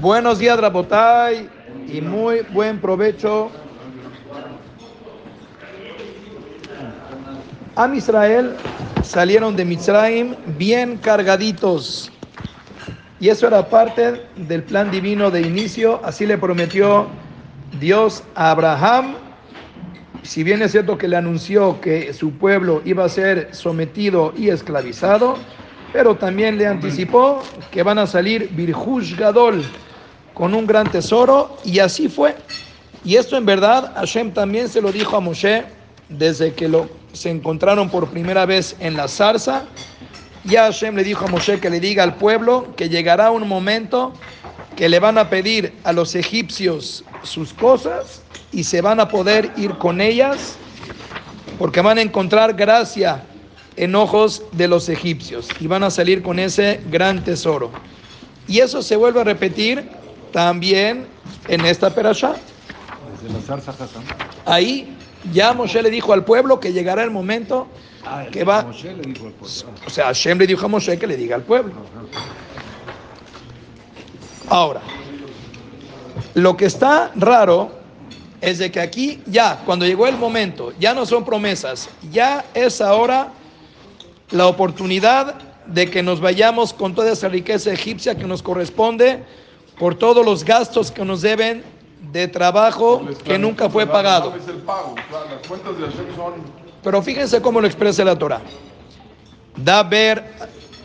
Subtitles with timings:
[0.00, 1.46] Buenos días, Rabotay,
[1.86, 3.50] y muy buen provecho.
[7.76, 8.56] Am Israel
[9.02, 12.10] salieron de Mitzrayim bien cargaditos.
[13.20, 16.00] Y eso era parte del plan divino de inicio.
[16.02, 17.06] Así le prometió
[17.78, 19.16] Dios a Abraham.
[20.22, 24.48] Si bien es cierto que le anunció que su pueblo iba a ser sometido y
[24.48, 25.36] esclavizado,
[25.92, 29.62] pero también le anticipó que van a salir Birjush Gadol
[30.40, 32.34] con un gran tesoro y así fue.
[33.04, 35.64] Y esto en verdad Hashem también se lo dijo a Moshe
[36.08, 39.66] desde que lo, se encontraron por primera vez en la zarza.
[40.44, 44.14] Ya Hashem le dijo a Moshe que le diga al pueblo que llegará un momento
[44.76, 49.52] que le van a pedir a los egipcios sus cosas y se van a poder
[49.58, 50.56] ir con ellas
[51.58, 53.22] porque van a encontrar gracia
[53.76, 57.70] en ojos de los egipcios y van a salir con ese gran tesoro.
[58.48, 59.99] Y eso se vuelve a repetir
[60.32, 61.06] también
[61.48, 62.34] en esta perashá.
[64.46, 64.96] Ahí
[65.32, 67.66] ya Moshe le dijo al pueblo que llegará el momento
[68.04, 68.62] Ah, que va.
[68.62, 69.72] Moshe le dijo al pueblo.
[69.86, 71.72] O sea, Hashem le dijo a Moshe que le diga al pueblo.
[74.48, 74.80] Ahora,
[76.34, 77.70] lo que está raro
[78.40, 82.80] es de que aquí ya, cuando llegó el momento, ya no son promesas, ya es
[82.80, 83.28] ahora
[84.30, 85.34] la oportunidad
[85.66, 89.22] de que nos vayamos con toda esa riqueza egipcia que nos corresponde
[89.80, 91.64] por todos los gastos que nos deben
[92.12, 94.34] de trabajo que nunca fue pagado.
[96.82, 98.42] Pero fíjense cómo lo expresa la Torah.
[99.56, 100.22] Da ver,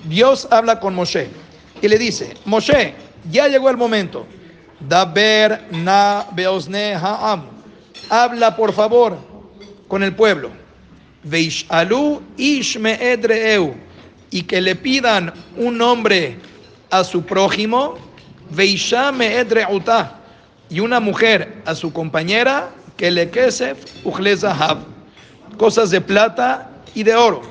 [0.06, 1.30] Dios habla con Moshe
[1.82, 2.96] y le dice, Moshe,
[3.30, 4.26] ya llegó el momento.
[4.80, 7.44] Da ver na beosne ha'am.
[8.10, 9.18] Habla por favor
[9.90, 10.52] con el pueblo.
[11.24, 13.76] Veishalu ishme edreu.
[14.32, 16.38] Y que le pidan un nombre
[16.92, 17.96] a su prójimo.
[20.70, 24.80] Y una mujer a su compañera que le kesef uchlezahab
[25.58, 27.42] cosas de plata y de oro.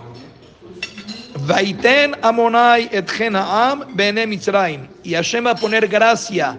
[1.46, 4.88] Vaiten Amonai et Genaam bene Mitzrayim.
[5.02, 6.58] Y Hashem va a poner gracia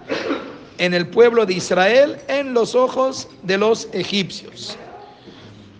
[0.77, 4.77] en el pueblo de Israel en los ojos de los egipcios.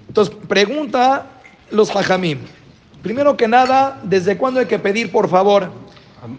[0.07, 1.27] Entonces, pregunta
[1.71, 2.39] los Jajamim.
[3.03, 5.69] Primero que nada, ¿desde cuándo hay que pedir por favor?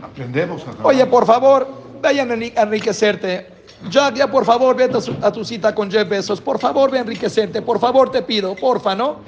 [0.02, 3.46] aprendemos a Oye, por favor, vayan a enri- a enriquecerte.
[3.90, 6.40] Jack, ya por favor, vete a tu cita con Jeff Bezos.
[6.40, 7.60] Por favor, ve a enriquecerte.
[7.62, 8.54] Por favor, te pido.
[8.56, 9.20] Porfa, ¿no?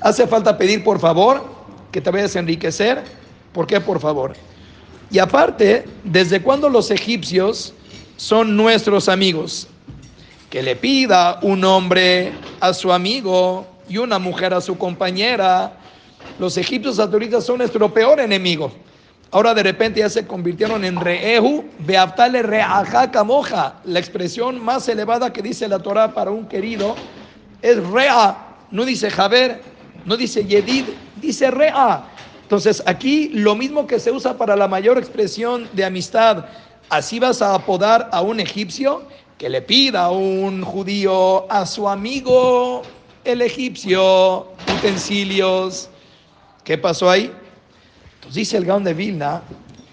[0.00, 1.44] Hace falta pedir por favor
[1.90, 3.02] que te vayas a enriquecer.
[3.52, 4.34] ¿Por qué por favor?
[5.10, 7.72] Y aparte, ¿desde cuándo los egipcios
[8.16, 9.68] son nuestros amigos?
[10.50, 15.72] Que le pida un hombre a su amigo y una mujer a su compañera.
[16.38, 18.72] Los egipcios hasta ahorita son nuestro peor enemigo.
[19.32, 23.80] Ahora de repente ya se convirtieron en Reehu, Beaftale Reaja Kamoja.
[23.84, 26.94] La expresión más elevada que dice la Torah para un querido
[27.60, 28.36] es Rea.
[28.70, 29.62] No dice Javer,
[30.04, 30.84] no dice Yedid,
[31.20, 32.04] dice Rea.
[32.42, 36.44] Entonces aquí lo mismo que se usa para la mayor expresión de amistad,
[36.88, 39.02] así vas a apodar a un egipcio
[39.38, 42.82] que le pida a un judío a su amigo
[43.24, 45.90] el egipcio utensilios.
[46.62, 47.32] ¿Qué pasó ahí?
[48.32, 49.42] Dice el Gaón de Vilna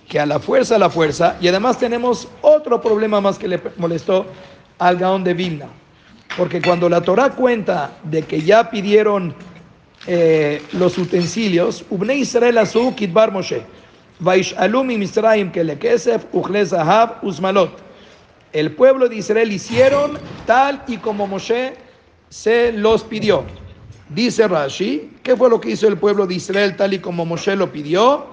[0.09, 3.61] que a la fuerza, a la fuerza, y además tenemos otro problema más que le
[3.77, 4.25] molestó
[4.77, 5.67] al Gaón de Vilna,
[6.37, 9.33] porque cuando la Torah cuenta de que ya pidieron
[10.05, 13.63] eh, los utensilios, Ubne Israel asu kitbar Moshe,
[14.19, 17.79] Misraim que le kesef, uchle zahab, usmalot.
[18.51, 21.73] El pueblo de Israel hicieron tal y como Moshe
[22.29, 23.45] se los pidió.
[24.13, 27.55] Dice Rashi, ¿qué fue lo que hizo el pueblo de Israel tal y como Moshe
[27.55, 28.27] lo pidió?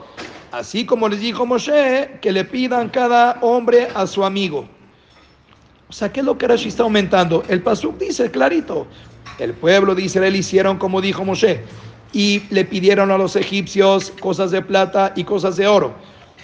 [0.53, 4.69] Así como les dijo Moshe, que le pidan cada hombre a su amigo.
[5.89, 7.45] O sea, ¿qué es lo que Rashi está aumentando?
[7.49, 8.87] El Pasuk dice clarito,
[9.39, 11.63] el pueblo de Israel hicieron como dijo Moshe
[12.12, 15.95] y le pidieron a los egipcios cosas de plata y cosas de oro.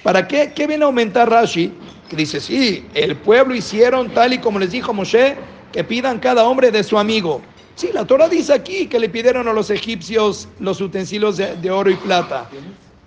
[0.02, 0.52] ¿Para qué?
[0.54, 1.72] ¿Qué viene a aumentar Rashi?
[2.08, 5.36] Que dice, sí, el pueblo hicieron tal y como les dijo Moshe,
[5.72, 7.42] que pidan cada hombre de su amigo.
[7.76, 11.90] Sí, la Torah dice aquí que le pidieron a los egipcios los utensilios de, oro
[11.90, 12.48] y plata.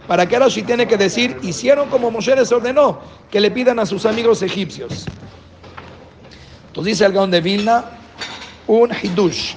[0.07, 2.99] ¿Para qué Rashi tiene que decir, hicieron como Moshe ordenó,
[3.29, 5.05] que le pidan a sus amigos egipcios?
[6.67, 7.85] Entonces dice el Gaón de Vilna,
[8.67, 9.55] un hidush.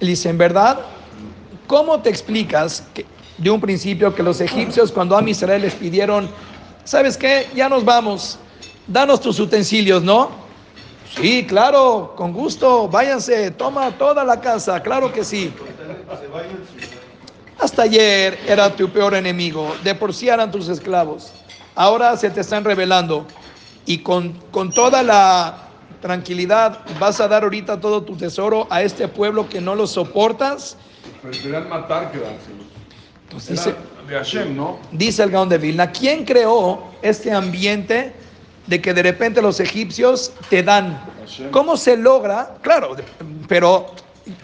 [0.00, 0.80] Él dice, en verdad,
[1.68, 3.06] ¿cómo te explicas que
[3.40, 6.28] de un principio que los egipcios cuando a Israel les pidieron,
[6.84, 7.48] ¿sabes qué?
[7.54, 8.38] Ya nos vamos,
[8.86, 10.30] danos tus utensilios, ¿no?
[11.16, 15.52] Sí, claro, con gusto, váyanse, toma toda la casa, claro que sí.
[17.58, 21.32] hasta ayer era tu peor enemigo, de por sí eran tus esclavos.
[21.74, 23.26] Ahora se te están revelando
[23.86, 25.68] y con, con toda la
[26.00, 30.76] tranquilidad vas a dar ahorita todo tu tesoro a este pueblo que no lo soportas.
[31.22, 32.64] Preferían matar que dárselo.
[33.24, 34.78] Entonces Era dice, de Hashem, ¿no?
[34.92, 38.14] dice el Gaón de Vilna, ¿quién creó este ambiente
[38.70, 41.02] de que de repente los egipcios te dan?
[41.50, 42.54] ¿Cómo se logra?
[42.62, 42.96] Claro,
[43.48, 43.92] pero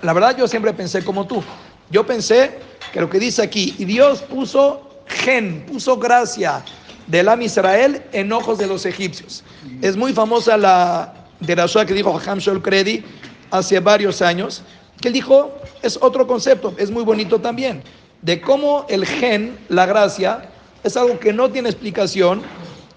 [0.02, 1.44] la verdad yo siempre pensé como tú.
[1.90, 2.58] Yo pensé
[2.92, 6.64] que lo que dice aquí, y Dios puso gen, puso gracia
[7.06, 9.44] del Am Israel en ojos de los egipcios.
[9.80, 13.04] Es muy famosa la de la que dijo Ham Kredi
[13.52, 14.62] hace varios años,
[15.00, 17.80] que él dijo, es otro concepto, es muy bonito también,
[18.22, 20.48] de cómo el gen, la gracia,
[20.82, 22.42] es algo que no tiene explicación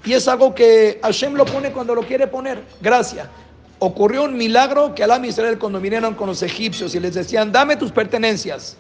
[0.06, 3.30] y es algo que Hashem lo pone cuando lo quiere poner, gracia.
[3.80, 7.76] Ocurrió un milagro que al Israel cuando vinieron con los egipcios y les decían, dame
[7.78, 8.78] tus pertenencias.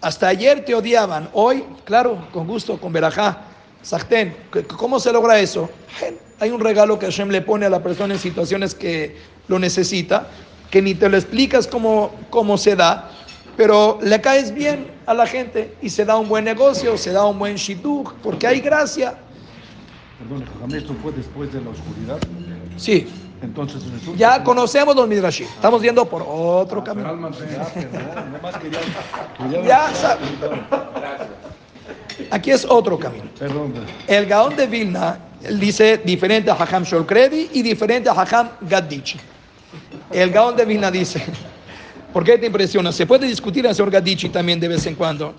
[0.00, 3.42] Hasta ayer te odiaban, hoy, claro, con gusto, con verajá,
[3.82, 4.34] Sachtén.
[4.52, 5.68] C- ¿Cómo se logra eso?
[6.38, 9.18] Hay un regalo que Hashem le pone a la persona en situaciones que
[9.48, 10.28] lo necesita,
[10.70, 13.10] que ni te lo explicas cómo, cómo se da,
[13.56, 17.26] pero le caes bien a la gente y se da un buen negocio, se da
[17.26, 19.18] un buen shidduch, porque hay gracia.
[20.20, 22.18] Perdón, esto fue después de la oscuridad.
[22.76, 23.06] Sí,
[23.42, 27.08] Entonces resulta ya que- conocemos los midrashim, estamos yendo por otro Ah, camino.
[27.08, 28.82] Perdón, nomás quería,
[29.38, 29.90] quería- Ya
[32.30, 33.24] Aquí es otro camino.
[33.38, 33.72] Perdón.
[34.06, 35.18] El Gaón de Vilna
[35.58, 39.18] dice diferente a Hajam Sholkredi y diferente a Hajam Gaddichi.
[40.12, 41.22] El Gaón de Vilna dice,
[42.12, 42.92] ¿por qué te impresiona?
[42.92, 45.34] Se puede discutir al señor Gaddichi también de vez en cuando.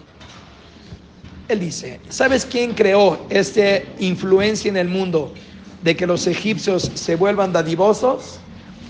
[1.52, 5.34] Él dice, ¿sabes quién creó esta influencia en el mundo
[5.82, 8.40] de que los egipcios se vuelvan dadivosos?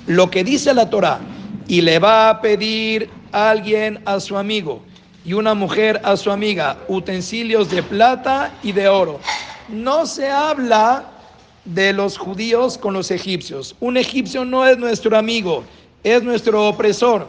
[0.05, 1.19] Lo que dice la Torah,
[1.67, 4.83] y le va a pedir alguien a su amigo
[5.25, 9.19] y una mujer a su amiga utensilios de plata y de oro.
[9.67, 11.05] No se habla
[11.65, 13.75] de los judíos con los egipcios.
[13.79, 15.63] Un egipcio no es nuestro amigo,
[16.03, 17.27] es nuestro opresor.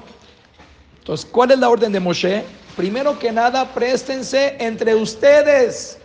[0.99, 2.45] Entonces, ¿cuál es la orden de Moshe?
[2.77, 5.99] Primero que nada, préstense entre ustedes.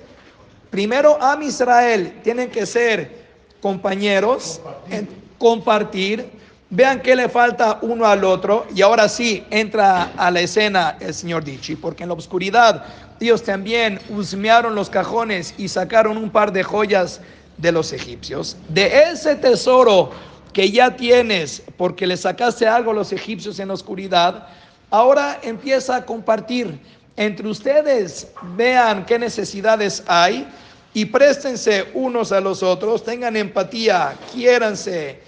[0.69, 3.25] Primero, Am Israel, tienen que ser
[3.61, 6.29] compañeros, en- compartir.
[6.69, 8.67] Vean qué le falta uno al otro.
[8.75, 12.83] Y ahora sí, entra a la escena el señor Dichi, porque en la oscuridad
[13.21, 17.21] ellos también husmearon los cajones y sacaron un par de joyas
[17.57, 18.57] de los egipcios.
[18.67, 20.11] De ese tesoro
[20.51, 24.47] que ya tienes, porque le sacaste algo a los egipcios en la oscuridad,
[24.89, 26.79] ahora empieza a compartir
[27.15, 30.47] entre ustedes, vean qué necesidades hay
[30.93, 35.19] y préstense unos a los otros, tengan empatía, quiéranse,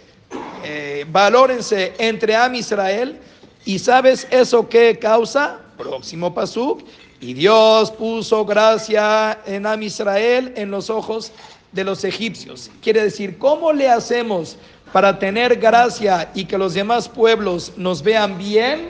[0.64, 3.20] eh, valórense entre Am Israel.
[3.66, 5.60] ¿Y sabes eso qué causa?
[5.78, 6.82] Próximo pasuk.
[7.22, 11.32] Y Dios puso gracia en Am Israel en los ojos
[11.72, 12.72] de los egipcios.
[12.82, 14.58] Quiere decir, ¿cómo le hacemos
[14.92, 18.90] para tener gracia y que los demás pueblos nos vean bien?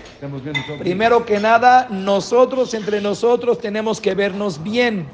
[0.79, 5.07] Primero que nada, nosotros entre nosotros tenemos que vernos bien.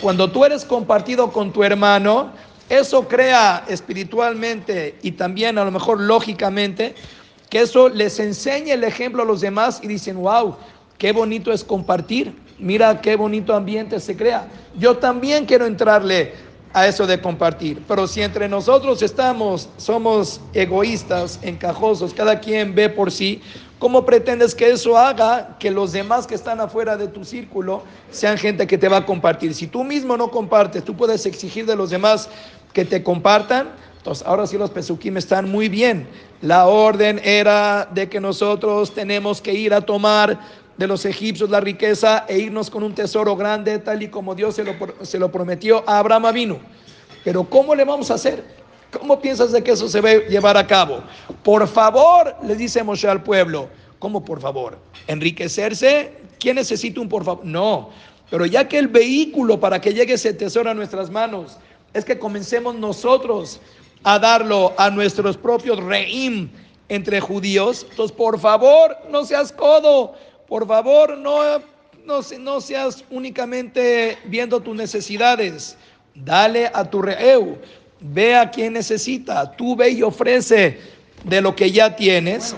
[0.00, 2.30] Cuando tú eres compartido con tu hermano,
[2.68, 6.94] eso crea espiritualmente y también a lo mejor lógicamente
[7.48, 10.56] que eso les enseñe el ejemplo a los demás y dicen, wow,
[10.98, 12.34] qué bonito es compartir.
[12.58, 14.48] Mira qué bonito ambiente se crea.
[14.78, 16.34] Yo también quiero entrarle
[16.72, 17.82] a eso de compartir.
[17.86, 23.40] Pero si entre nosotros estamos, somos egoístas, encajosos, cada quien ve por sí,
[23.78, 28.38] ¿cómo pretendes que eso haga que los demás que están afuera de tu círculo sean
[28.38, 29.54] gente que te va a compartir?
[29.54, 32.28] Si tú mismo no compartes, tú puedes exigir de los demás
[32.72, 33.68] que te compartan.
[33.96, 36.06] Entonces, ahora sí los pesuquim están muy bien.
[36.40, 40.38] La orden era de que nosotros tenemos que ir a tomar
[40.78, 44.54] de los egipcios la riqueza e irnos con un tesoro grande, tal y como Dios
[44.54, 46.58] se lo, se lo prometió a Abraham Avinu.
[47.24, 48.44] Pero ¿cómo le vamos a hacer?
[48.92, 51.02] ¿Cómo piensas de que eso se va a llevar a cabo?
[51.42, 53.68] Por favor, le dice Moshe al pueblo.
[53.98, 54.78] ¿Cómo por favor?
[55.08, 56.12] ¿Enriquecerse?
[56.38, 57.44] ¿Quién necesita un por favor?
[57.44, 57.90] No.
[58.30, 61.58] Pero ya que el vehículo para que llegue ese tesoro a nuestras manos
[61.92, 63.60] es que comencemos nosotros
[64.04, 66.48] a darlo a nuestros propios reim
[66.88, 70.14] entre judíos, entonces por favor, no seas codo.
[70.48, 71.58] Por favor, no,
[72.06, 75.76] no, no, seas únicamente viendo tus necesidades.
[76.14, 77.58] Dale a tu reu.
[78.00, 79.52] Ve a quien necesita.
[79.52, 80.78] Tú ve y ofrece
[81.24, 82.56] de lo que ya tienes.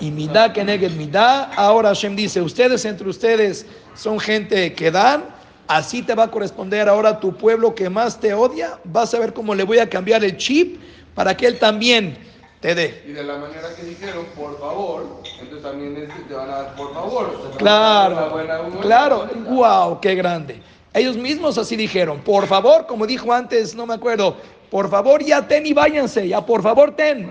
[0.00, 1.44] Y midá que negue midá.
[1.56, 5.24] Ahora Hashem dice, ustedes entre ustedes son gente que dan.
[5.68, 8.78] Así te va a corresponder ahora tu pueblo que más te odia.
[8.84, 10.80] Vas a ver cómo le voy a cambiar el chip
[11.14, 12.16] para que él también
[12.62, 13.02] te dé.
[13.06, 16.74] Y de la manera que dijeron, por favor, entonces también es- te van a dar
[16.76, 17.34] por favor.
[17.36, 20.62] O sea, Claro, buena- claro, wow, qué grande.
[20.94, 24.36] Ellos mismos así dijeron, por favor, como dijo antes, no me acuerdo,
[24.70, 27.26] por favor ya ten y váyanse, ya por favor ten.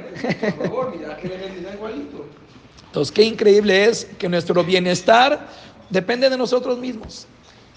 [0.58, 2.26] Por favor, mira que le igualito.
[2.88, 5.48] Entonces, qué increíble es que nuestro bienestar
[5.90, 7.26] depende de nosotros mismos.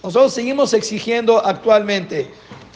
[0.02, 2.30] Nosotros seguimos exigiendo actualmente,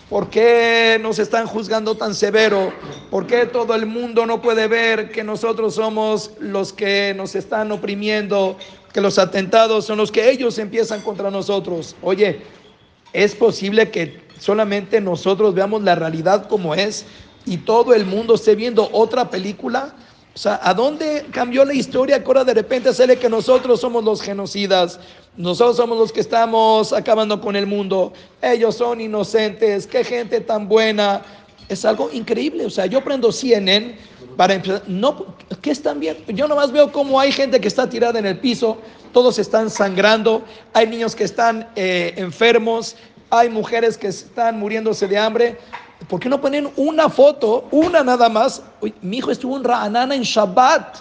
[0.09, 2.73] ¿por qué nos están juzgando tan severo?
[3.11, 7.73] ¿Por qué todo el mundo no puede ver que nosotros somos los que nos están
[7.73, 8.57] oprimiendo,
[8.93, 11.97] que los atentados son los que ellos empiezan contra nosotros?
[12.03, 12.43] Oye,
[13.13, 17.05] ¿es posible que solamente nosotros veamos la realidad como es
[17.45, 19.95] y todo el mundo esté viendo otra película?
[20.39, 24.05] O sea, ¿a dónde cambió la historia que ahora de repente sale que nosotros somos
[24.05, 25.01] los genocidas?
[25.37, 28.13] Nosotros somos los que estamos acabando con el mundo.
[28.41, 29.89] Ellos son inocentes.
[29.89, 31.23] Qué gente tan buena.
[31.69, 32.67] Es algo increíble.
[32.67, 33.99] O sea, yo prendo CNN
[34.37, 34.85] para empezar.
[34.87, 35.27] No,
[35.61, 36.31] ¿qué están viendo?
[36.31, 38.79] Yo nomás veo cómo hay gente que está tirada en el piso.
[39.13, 40.45] Todos están sangrando.
[40.73, 42.95] Hay niños que están eh, enfermos.
[43.31, 45.59] Hay mujeres que están muriéndose de hambre.
[46.07, 48.63] ¿Por qué no ponen una foto, una nada más?
[49.03, 50.99] Mi hijo estuvo en Ra'anana en Shabbat.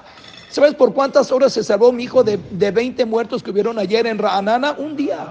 [0.50, 4.08] ¿Sabes por cuántas horas se salvó mi hijo de, de 20 muertos que hubieron ayer
[4.08, 4.75] en Ra'anana?
[4.77, 5.27] Un día.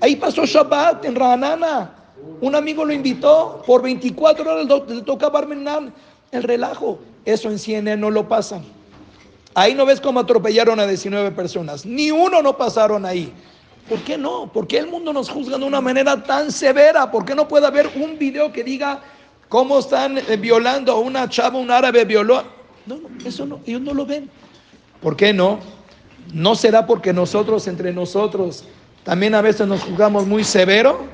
[0.00, 1.90] Ahí pasó Shabbat en Ra'anana.
[2.40, 3.62] Un amigo lo invitó.
[3.66, 5.92] Por 24 horas le le toca Barmenan
[6.30, 6.98] el relajo.
[7.24, 8.62] Eso en CNN no lo pasan.
[9.54, 11.84] Ahí no ves cómo atropellaron a 19 personas.
[11.84, 13.32] Ni uno no pasaron ahí.
[13.88, 14.52] ¿Por qué no?
[14.52, 17.10] ¿Por qué el mundo nos juzga de una manera tan severa?
[17.10, 19.00] ¿Por qué no puede haber un video que diga
[19.48, 22.42] cómo están eh, violando a una chava, un árabe violó?
[22.84, 24.28] No, no, eso no, ellos no lo ven.
[25.00, 25.58] ¿Por qué no?
[26.34, 28.64] ¿No será porque nosotros, entre nosotros,
[29.04, 31.06] también a veces nos juzgamos muy severo?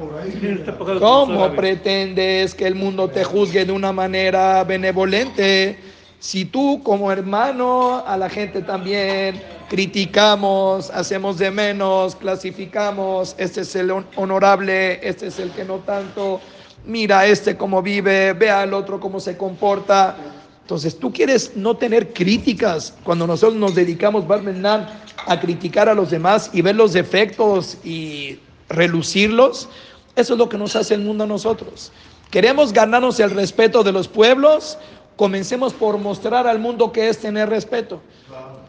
[0.98, 5.78] ¿Cómo pretendes que el mundo te juzgue de una manera benevolente?
[6.24, 13.76] Si tú como hermano a la gente también criticamos, hacemos de menos, clasificamos, este es
[13.76, 16.40] el hon- honorable, este es el que no tanto,
[16.86, 20.16] mira este cómo vive, ve al otro cómo se comporta.
[20.62, 24.88] Entonces, tú quieres no tener críticas cuando nosotros nos dedicamos, Barmenan,
[25.26, 28.38] a criticar a los demás y ver los defectos y
[28.70, 29.68] relucirlos.
[30.16, 31.92] Eso es lo que nos hace el mundo a nosotros.
[32.30, 34.78] Queremos ganarnos el respeto de los pueblos.
[35.16, 38.00] Comencemos por mostrar al mundo que es tener respeto.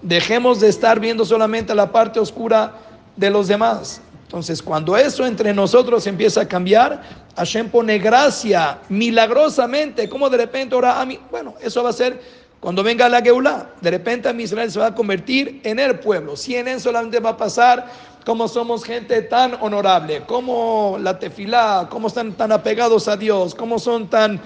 [0.01, 2.73] Dejemos de estar viendo solamente la parte oscura
[3.15, 4.01] de los demás.
[4.23, 7.01] Entonces, cuando eso entre nosotros empieza a cambiar,
[7.35, 12.21] Hashem pone gracia milagrosamente, como de repente ahora a mí, bueno, eso va a ser
[12.59, 13.67] cuando venga la Geulah.
[13.81, 16.35] De repente a mi Israel se va a convertir en el pueblo.
[16.35, 17.87] Si en él solamente va a pasar
[18.25, 23.77] como somos gente tan honorable, como la tefilá, cómo están tan apegados a Dios, cómo
[23.77, 24.41] son tan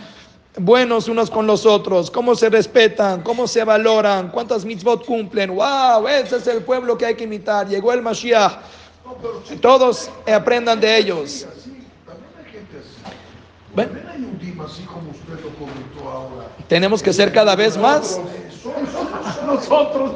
[0.57, 5.55] buenos unos con los otros, cómo se respetan, cómo se valoran, cuántas mitzvot cumplen.
[5.55, 6.07] ¡Wow!
[6.07, 7.67] Ese es el pueblo que hay que imitar.
[7.67, 8.57] Llegó el Mashiach.
[9.61, 11.45] Todos aprendan de ellos.
[13.73, 13.91] Bueno,
[16.67, 18.19] tenemos que ser cada vez más.
[19.45, 20.11] Nosotros.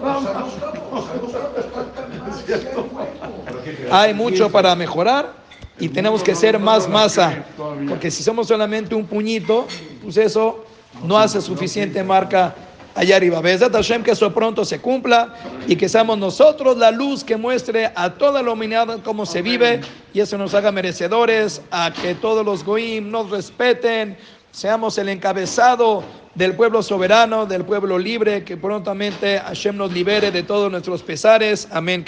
[3.91, 5.42] Hay mucho para mejorar
[5.83, 7.43] y tenemos que ser más masa.
[7.89, 9.67] Porque si somos solamente un puñito,
[10.01, 10.63] pues eso
[11.03, 12.55] no hace suficiente marca
[12.95, 13.41] allá arriba.
[13.41, 15.33] Besat Hashem que eso pronto se cumpla
[15.67, 19.81] y que seamos nosotros la luz que muestre a toda la humanidad cómo se vive
[20.13, 24.15] y eso nos haga merecedores a que todos los goim nos respeten,
[24.51, 26.01] seamos el encabezado
[26.33, 31.67] del pueblo soberano, del pueblo libre, que prontamente Hashem nos libere de todos nuestros pesares.
[31.71, 32.05] Amén.